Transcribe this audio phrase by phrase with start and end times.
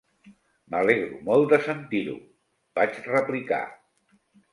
[0.75, 2.15] "M'alegro molt de sentir-ho",
[2.81, 3.61] vaig replicar.